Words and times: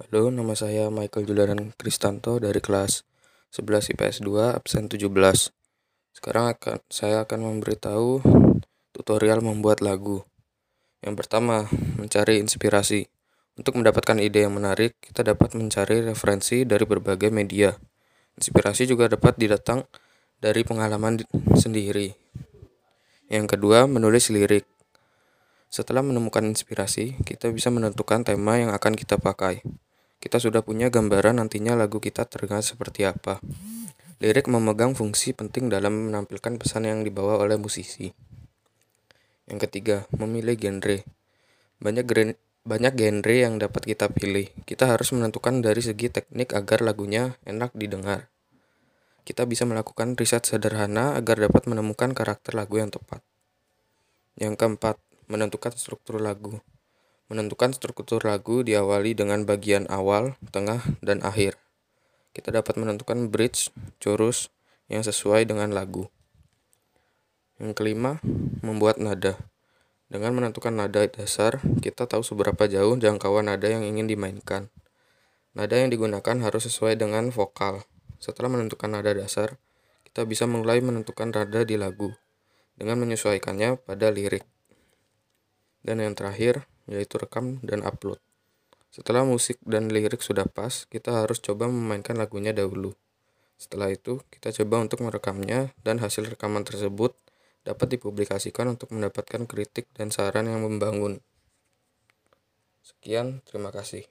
Halo, 0.00 0.32
nama 0.32 0.56
saya 0.56 0.88
Michael 0.88 1.28
Julian 1.28 1.76
Kristanto 1.76 2.40
dari 2.40 2.56
kelas 2.64 3.04
11 3.52 3.92
IPS 3.92 4.24
2, 4.24 4.56
absen 4.56 4.88
17. 4.88 5.12
Sekarang 6.16 6.48
akan 6.48 6.80
saya 6.88 7.28
akan 7.28 7.44
memberitahu 7.44 8.24
tutorial 8.96 9.44
membuat 9.44 9.84
lagu. 9.84 10.24
Yang 11.04 11.20
pertama, 11.20 11.68
mencari 12.00 12.40
inspirasi. 12.40 13.12
Untuk 13.60 13.76
mendapatkan 13.76 14.16
ide 14.24 14.48
yang 14.48 14.56
menarik, 14.56 14.96
kita 15.04 15.20
dapat 15.20 15.52
mencari 15.52 16.00
referensi 16.00 16.64
dari 16.64 16.88
berbagai 16.88 17.28
media. 17.28 17.68
Inspirasi 18.40 18.88
juga 18.88 19.04
dapat 19.04 19.36
didatang 19.36 19.84
dari 20.40 20.64
pengalaman 20.64 21.20
sendiri. 21.60 22.16
Yang 23.28 23.52
kedua, 23.52 23.84
menulis 23.84 24.32
lirik. 24.32 24.64
Setelah 25.68 26.00
menemukan 26.00 26.40
inspirasi, 26.48 27.20
kita 27.20 27.52
bisa 27.52 27.68
menentukan 27.68 28.24
tema 28.24 28.56
yang 28.56 28.72
akan 28.72 28.96
kita 28.96 29.20
pakai. 29.20 29.60
Kita 30.20 30.36
sudah 30.36 30.60
punya 30.60 30.92
gambaran 30.92 31.40
nantinya 31.40 31.72
lagu 31.72 31.96
kita 31.96 32.28
terdengar 32.28 32.60
seperti 32.60 33.08
apa. 33.08 33.40
Lirik 34.20 34.52
memegang 34.52 34.92
fungsi 34.92 35.32
penting 35.32 35.72
dalam 35.72 36.12
menampilkan 36.12 36.60
pesan 36.60 36.84
yang 36.84 37.00
dibawa 37.00 37.40
oleh 37.40 37.56
musisi. 37.56 38.12
Yang 39.48 39.64
ketiga, 39.64 40.04
memilih 40.12 40.60
genre. 40.60 41.08
Banyak 41.80 42.04
genre, 42.04 42.36
banyak 42.68 42.92
genre 43.00 43.32
yang 43.32 43.56
dapat 43.56 43.82
kita 43.88 44.12
pilih. 44.12 44.52
Kita 44.68 44.92
harus 44.92 45.08
menentukan 45.16 45.64
dari 45.64 45.80
segi 45.80 46.12
teknik 46.12 46.52
agar 46.52 46.84
lagunya 46.84 47.40
enak 47.48 47.72
didengar. 47.72 48.28
Kita 49.24 49.48
bisa 49.48 49.64
melakukan 49.64 50.20
riset 50.20 50.44
sederhana 50.44 51.16
agar 51.16 51.40
dapat 51.40 51.64
menemukan 51.64 52.12
karakter 52.12 52.52
lagu 52.52 52.76
yang 52.76 52.92
tepat. 52.92 53.24
Yang 54.36 54.60
keempat, 54.60 55.00
menentukan 55.32 55.72
struktur 55.72 56.20
lagu. 56.20 56.60
Menentukan 57.30 57.70
struktur 57.70 58.18
lagu 58.26 58.66
diawali 58.66 59.14
dengan 59.14 59.46
bagian 59.46 59.86
awal, 59.86 60.34
tengah, 60.50 60.82
dan 60.98 61.22
akhir. 61.22 61.54
Kita 62.34 62.50
dapat 62.50 62.74
menentukan 62.74 63.30
bridge, 63.30 63.70
chorus, 64.02 64.50
yang 64.90 65.06
sesuai 65.06 65.46
dengan 65.46 65.70
lagu. 65.70 66.10
Yang 67.62 67.78
kelima, 67.78 68.18
membuat 68.66 68.98
nada. 68.98 69.38
Dengan 70.10 70.34
menentukan 70.34 70.74
nada 70.74 71.06
dasar, 71.06 71.62
kita 71.78 72.10
tahu 72.10 72.26
seberapa 72.26 72.66
jauh 72.66 72.98
jangkauan 72.98 73.46
nada 73.46 73.70
yang 73.70 73.86
ingin 73.86 74.10
dimainkan. 74.10 74.66
Nada 75.54 75.78
yang 75.78 75.94
digunakan 75.94 76.34
harus 76.42 76.66
sesuai 76.66 76.98
dengan 76.98 77.30
vokal. 77.30 77.86
Setelah 78.18 78.50
menentukan 78.50 78.90
nada 78.90 79.14
dasar, 79.14 79.54
kita 80.02 80.26
bisa 80.26 80.50
mulai 80.50 80.82
menentukan 80.82 81.30
nada 81.30 81.62
di 81.62 81.78
lagu 81.78 82.10
dengan 82.74 82.98
menyesuaikannya 83.06 83.78
pada 83.86 84.10
lirik. 84.10 84.42
Dan 85.86 86.02
yang 86.02 86.18
terakhir, 86.18 86.66
yaitu 86.90 87.16
rekam 87.16 87.62
dan 87.62 87.86
upload. 87.86 88.18
Setelah 88.90 89.22
musik 89.22 89.62
dan 89.62 89.86
lirik 89.86 90.18
sudah 90.18 90.50
pas, 90.50 90.84
kita 90.90 91.22
harus 91.22 91.38
coba 91.38 91.70
memainkan 91.70 92.18
lagunya 92.18 92.50
dahulu. 92.50 92.98
Setelah 93.54 93.94
itu, 93.94 94.18
kita 94.34 94.50
coba 94.50 94.82
untuk 94.82 95.06
merekamnya 95.06 95.70
dan 95.86 96.02
hasil 96.02 96.26
rekaman 96.26 96.66
tersebut 96.66 97.14
dapat 97.62 97.94
dipublikasikan 97.94 98.66
untuk 98.66 98.90
mendapatkan 98.90 99.46
kritik 99.46 99.86
dan 99.94 100.10
saran 100.10 100.50
yang 100.50 100.66
membangun. 100.66 101.22
Sekian, 102.82 103.46
terima 103.46 103.70
kasih. 103.70 104.10